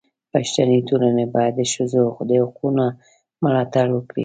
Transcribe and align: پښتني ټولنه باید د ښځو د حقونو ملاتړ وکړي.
پښتني 0.31 0.77
ټولنه 0.89 1.23
باید 1.35 1.53
د 1.57 1.61
ښځو 1.73 2.03
د 2.29 2.31
حقونو 2.45 2.85
ملاتړ 3.43 3.87
وکړي. 3.93 4.19